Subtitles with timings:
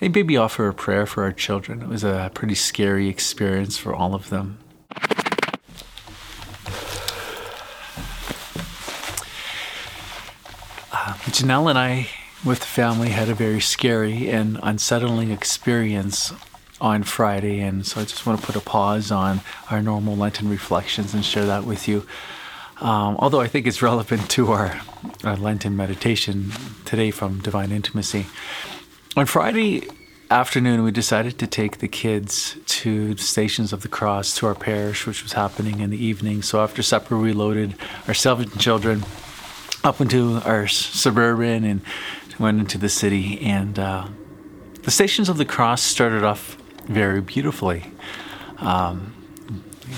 [0.00, 1.82] Hey, maybe offer a prayer for our children.
[1.82, 4.56] It was a pretty scary experience for all of them.
[10.90, 12.08] Uh, Janelle and I,
[12.42, 16.32] with the family, had a very scary and unsettling experience
[16.80, 20.48] on Friday, and so I just want to put a pause on our normal Lenten
[20.48, 22.06] reflections and share that with you.
[22.80, 24.80] Um, although I think it's relevant to our,
[25.24, 26.52] our Lenten meditation
[26.86, 28.24] today from Divine Intimacy.
[29.16, 29.88] On Friday
[30.30, 34.54] afternoon, we decided to take the kids to the Stations of the Cross to our
[34.54, 36.42] parish, which was happening in the evening.
[36.42, 37.74] So after supper, we loaded
[38.06, 39.04] our seven children
[39.82, 41.80] up into our suburban and
[42.38, 43.40] went into the city.
[43.40, 44.06] And uh,
[44.82, 47.82] the Stations of the Cross started off very beautifully.
[48.58, 49.12] Um,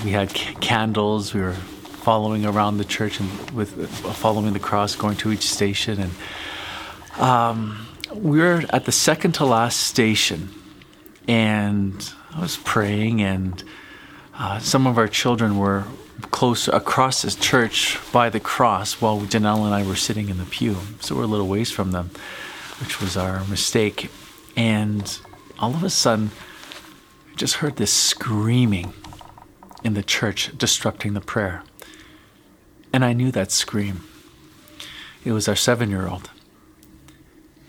[0.06, 1.34] we had c- candles.
[1.34, 5.50] We were following around the church and with uh, following the cross, going to each
[5.50, 10.50] station, and um, were at the second to last station,
[11.28, 13.62] and I was praying, and
[14.34, 15.84] uh, some of our children were
[16.30, 20.44] close across the church by the cross while Janelle and I were sitting in the
[20.44, 20.76] pew.
[21.00, 22.10] So we're a little ways from them,
[22.80, 24.10] which was our mistake.
[24.56, 25.18] And
[25.58, 26.30] all of a sudden,
[27.32, 28.92] I just heard this screaming
[29.82, 31.64] in the church, disrupting the prayer.
[32.92, 34.04] And I knew that scream.
[35.24, 36.30] It was our seven year old.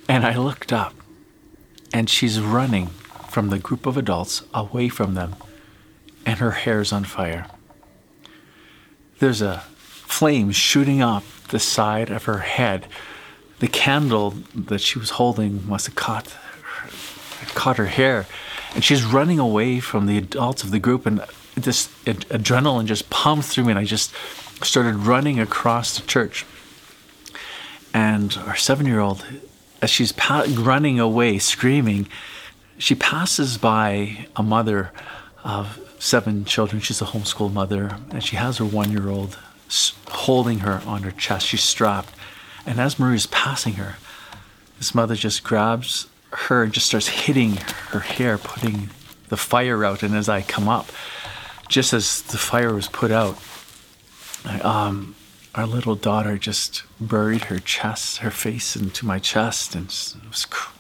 [0.08, 0.94] And I looked up,
[1.94, 2.88] and she's running
[3.30, 5.36] from the group of adults away from them,
[6.26, 7.48] and her hair's on fire.
[9.20, 12.88] There's a flame shooting up the side of her head.
[13.60, 16.36] The candle that she was holding must have caught,
[17.56, 18.28] caught her hair,
[18.76, 21.24] and she's running away from the adults of the group, and
[21.56, 24.14] this ad- adrenaline just pumped through me, and I just
[24.62, 26.46] started running across the church.
[27.94, 29.26] And our seven year old
[29.84, 32.08] as she's pa- running away, screaming,
[32.78, 34.94] she passes by a mother
[35.44, 36.82] of seven children.
[36.82, 39.38] She's a homeschool mother, and she has her one year old
[40.08, 41.48] holding her on her chest.
[41.48, 42.14] She's strapped.
[42.66, 43.98] And as Marie's passing her,
[44.78, 47.58] this mother just grabs her and just starts hitting
[47.90, 48.90] her hair, putting
[49.28, 50.02] the fire out.
[50.02, 50.90] And as I come up,
[51.68, 53.38] just as the fire was put out,
[54.46, 55.16] I, um,
[55.56, 59.86] our little daughter just buried her chest, her face into my chest, and
[60.28, 60.74] was cr-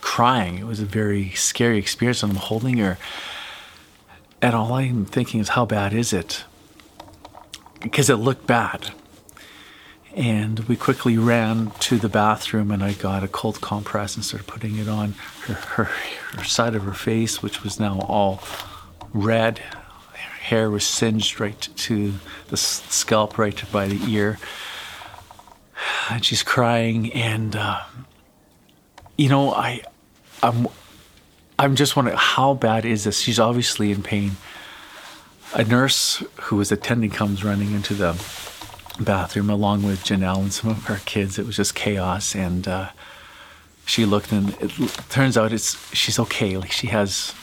[0.00, 0.58] crying.
[0.58, 2.22] It was a very scary experience.
[2.22, 2.98] And I'm holding her,
[4.42, 6.44] and all I'm thinking is, how bad is it?
[7.80, 8.90] Because it looked bad.
[10.16, 14.48] And we quickly ran to the bathroom, and I got a cold compress and started
[14.48, 15.12] putting it on
[15.42, 18.42] her, her, her side of her face, which was now all
[19.12, 19.62] red
[20.48, 22.14] hair was singed right to
[22.48, 24.38] the scalp, right by the ear.
[26.10, 27.82] And she's crying, and uh,
[29.16, 29.82] you know, I,
[30.42, 30.68] I'm,
[31.58, 33.20] I'm just wondering how bad is this?
[33.20, 34.32] She's obviously in pain.
[35.54, 38.12] A nurse who was attending comes running into the
[39.00, 41.38] bathroom along with Janelle and some of her kids.
[41.38, 42.90] It was just chaos, and uh,
[43.84, 44.72] she looked, and it
[45.10, 46.56] turns out it's she's okay.
[46.56, 47.34] Like she has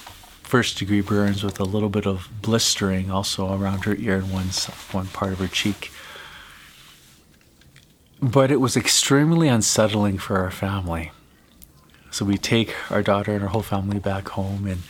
[0.45, 4.45] first degree burns with a little bit of blistering also around her ear and one,
[4.91, 5.91] one part of her cheek.
[8.21, 11.11] But it was extremely unsettling for our family.
[12.11, 14.83] So we take our daughter and our whole family back home and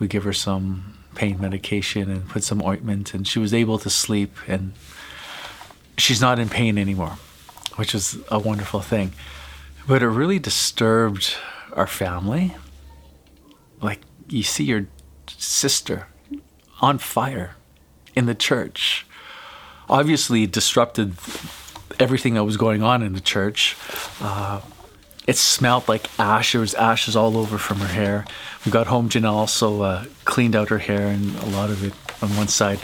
[0.00, 3.88] we give her some pain medication and put some ointment and she was able to
[3.88, 4.72] sleep and
[5.96, 7.16] she's not in pain anymore,
[7.76, 9.12] which is a wonderful thing.
[9.86, 11.36] But it really disturbed
[11.72, 12.56] our family.
[13.80, 14.88] Like you see your
[15.38, 16.06] sister
[16.80, 17.56] on fire
[18.14, 19.06] in the church.
[19.88, 21.14] Obviously, disrupted
[21.98, 23.76] everything that was going on in the church.
[24.20, 24.60] Uh,
[25.26, 26.52] it smelled like ash.
[26.52, 28.24] There was ashes all over from her hair.
[28.64, 29.08] We got home.
[29.08, 32.80] Janelle also uh, cleaned out her hair, and a lot of it on one side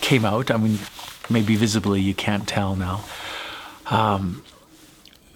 [0.00, 0.50] came out.
[0.50, 0.78] I mean,
[1.28, 3.04] maybe visibly you can't tell now.
[3.86, 4.42] Um,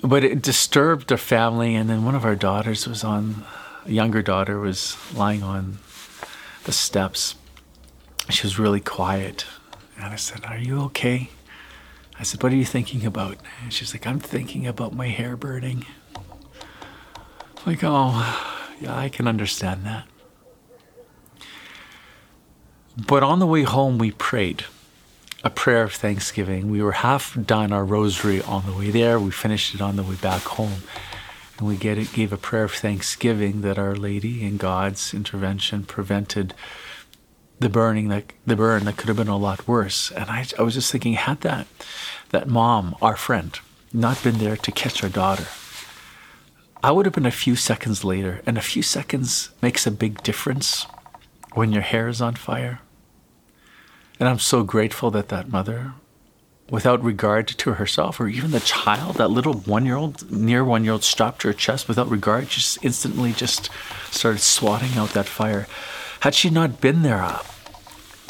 [0.03, 1.75] but it disturbed our family.
[1.75, 3.45] And then one of our daughters was on,
[3.87, 5.79] a younger daughter was lying on
[6.65, 7.37] the steps.
[8.31, 9.47] She was really quiet.
[9.97, 11.31] And I said, Are you okay?
[12.19, 13.37] I said, What are you thinking about?
[13.63, 15.87] And she's like, I'm thinking about my hair burning.
[17.67, 20.07] Like, oh, yeah, I can understand that.
[22.97, 24.65] But on the way home, we prayed
[25.43, 26.71] a prayer of thanksgiving.
[26.71, 29.19] We were half done our rosary on the way there.
[29.19, 30.83] We finished it on the way back home.
[31.59, 36.55] And we it, gave a prayer of thanksgiving that Our Lady and God's intervention prevented
[37.61, 40.11] the burning that the burn that could have been a lot worse.
[40.11, 41.67] And I, I was just thinking, had that
[42.31, 43.59] that mom, our friend,
[43.93, 45.47] not been there to catch our daughter,
[46.83, 50.23] I would have been a few seconds later, and a few seconds makes a big
[50.23, 50.87] difference
[51.55, 52.81] when your hair is on fire.
[54.21, 55.95] And I'm so grateful that that mother,
[56.75, 60.83] without regard to herself or even the child, that little one year old, near one
[60.83, 63.71] year old, stopped her chest without regard, just instantly just
[64.11, 65.69] started swatting out that fire.
[66.21, 67.41] Had she not been there, uh,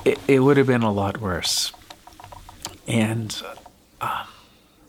[0.04, 1.72] it, it would have been a lot worse.
[2.86, 3.34] And
[4.02, 4.26] uh,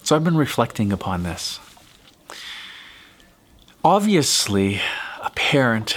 [0.03, 1.61] so I've been reflecting upon this.
[3.85, 4.81] Obviously,
[5.23, 5.95] a parent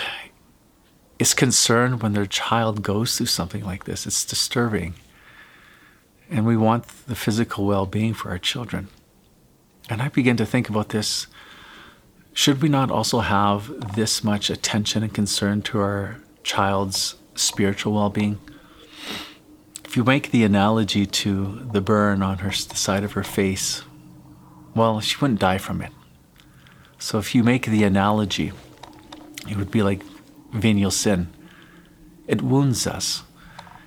[1.18, 4.06] is concerned when their child goes through something like this.
[4.06, 4.94] It's disturbing.
[6.30, 8.88] And we want the physical well being for our children.
[9.88, 11.26] And I begin to think about this.
[12.34, 18.10] Should we not also have this much attention and concern to our child's spiritual well
[18.10, 18.38] being?
[19.84, 23.82] If you make the analogy to the burn on her the side of her face,
[24.74, 25.92] well, she wouldn't die from it.
[26.98, 28.52] So if you make the analogy,
[29.48, 30.02] it would be like
[30.52, 31.28] venial sin.
[32.26, 33.22] It wounds us.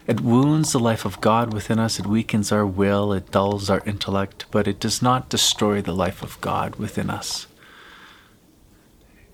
[0.08, 2.00] It wounds the life of God within us.
[2.00, 3.14] It weakens our will.
[3.14, 7.48] It dulls our intellect, but it does not destroy the life of God within us.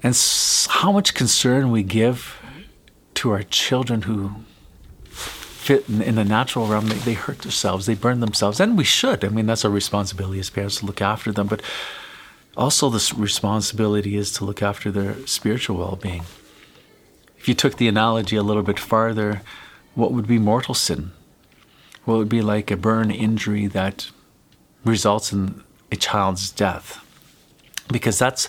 [0.03, 0.15] And
[0.69, 2.39] how much concern we give
[3.15, 4.31] to our children who
[5.67, 9.25] fit in, the natural realm, they, they hurt themselves, they burn themselves, and we should.
[9.25, 11.61] I mean, that's our responsibility as parents to look after them, but
[12.55, 16.23] also the responsibility is to look after their spiritual well being.
[17.37, 19.41] If you took the analogy a little bit farther,
[19.97, 21.11] what would be mortal sin?
[22.05, 24.11] Well, it would be like a burn injury that
[24.85, 27.03] results in a child's death?
[27.91, 28.45] Because that's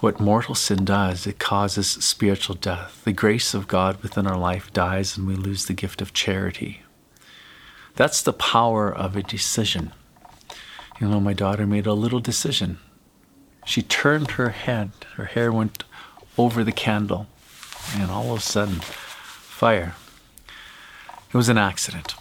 [0.00, 1.26] what mortal sin does.
[1.26, 3.02] It causes spiritual death.
[3.04, 6.82] The grace of God within our life dies and we lose the gift of charity.
[7.96, 9.92] That's the power of a decision.
[11.00, 12.78] You know, my daughter made a little decision.
[13.64, 15.82] She turned her head, her hair went
[16.36, 17.26] over the candle
[17.94, 19.94] and all of a sudden, fire.
[21.32, 22.14] It was an accident.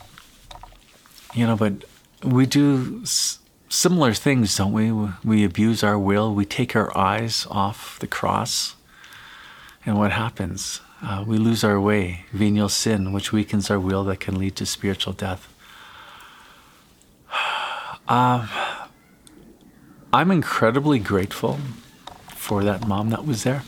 [1.33, 1.83] You know, but
[2.23, 4.91] we do s- similar things, don't we?
[5.23, 8.75] We abuse our will, we take our eyes off the cross,
[9.85, 10.81] and what happens?
[11.01, 14.65] Uh, we lose our way, venial sin, which weakens our will that can lead to
[14.65, 15.47] spiritual death.
[18.07, 18.49] Um,
[20.11, 21.59] I'm incredibly grateful
[22.35, 23.61] for that mom that was there.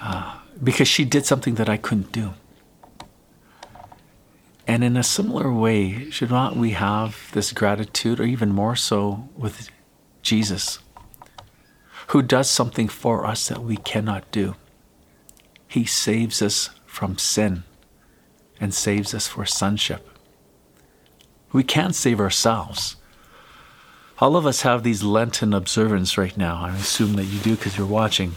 [0.00, 2.34] Uh, because she did something that I couldn't do.
[4.68, 9.30] And in a similar way, should not we have this gratitude, or even more so
[9.34, 9.70] with
[10.20, 10.78] Jesus,
[12.08, 14.56] who does something for us that we cannot do?
[15.66, 17.64] He saves us from sin
[18.60, 20.06] and saves us for sonship.
[21.50, 22.96] We can't save ourselves.
[24.18, 26.62] All of us have these Lenten observance right now.
[26.62, 28.32] I assume that you do because you're watching.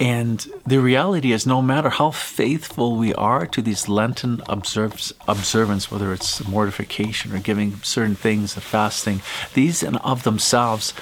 [0.00, 6.14] And the reality is, no matter how faithful we are to these Lenten observance, whether
[6.14, 9.20] it's mortification or giving certain things, the fasting,
[9.52, 10.94] these and of themselves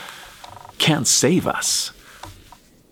[0.79, 1.93] can't save us.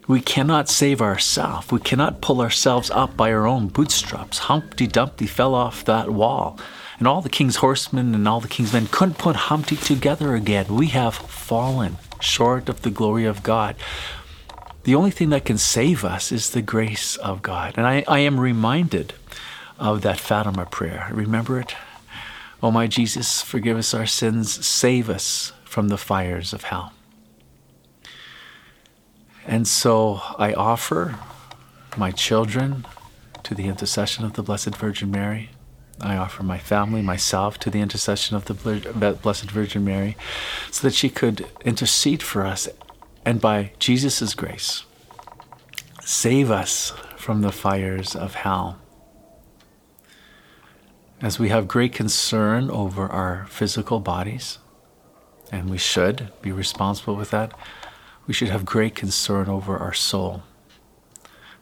[0.06, 1.72] We cannot save ourselves.
[1.72, 4.38] We cannot pull ourselves up by our own bootstraps.
[4.38, 6.56] Humpty Dumpty fell off that wall.
[7.00, 10.66] And all the king's horsemen and all the king's men couldn't put Humpty together again.
[10.68, 13.74] We have fallen short of the glory of God
[14.86, 17.74] the only thing that can save us is the grace of God.
[17.76, 19.14] And I, I am reminded
[19.80, 21.08] of that Fatima prayer.
[21.11, 21.75] Remember it?
[22.62, 26.92] Oh, my Jesus, forgive us our sins, save us from the fires of hell.
[29.44, 31.18] And so I offer
[31.96, 32.87] my children
[33.42, 35.50] to the intercession of the Blessed Virgin Mary.
[36.00, 38.54] I offer my family, myself, to the intercession of the
[39.20, 40.16] Blessed Virgin Mary,
[40.70, 42.68] so that she could intercede for us
[43.26, 44.85] and by Jesus' grace,
[46.00, 48.78] save us from the fires of hell.
[51.21, 54.59] As we have great concern over our physical bodies,
[55.50, 57.52] and we should be responsible with that,
[58.28, 60.45] we should have great concern over our soul,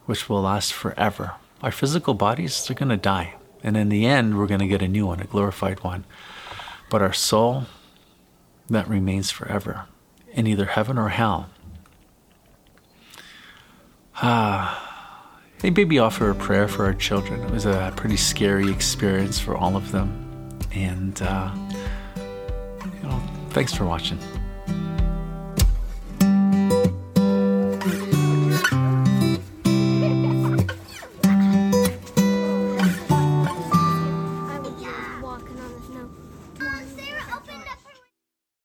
[0.04, 1.33] which will last forever.
[1.62, 3.37] Our physical bodies, are going to die.
[3.62, 6.04] And in the end, we're going to get a new one, a glorified one.
[6.90, 7.64] But our soul,
[8.68, 9.87] that remains forever
[10.35, 11.49] in either heaven or hell.
[14.16, 14.80] Ah,
[15.59, 17.40] they maybe offer a prayer for our children.
[17.42, 20.21] It was a pretty scary experience for all of them.
[20.73, 21.54] And, uh,
[22.16, 24.18] you know, thanks for watching.